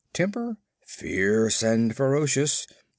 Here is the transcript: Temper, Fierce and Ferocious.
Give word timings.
Temper, 0.13 0.57
Fierce 0.87 1.61
and 1.61 1.95
Ferocious. 1.95 2.65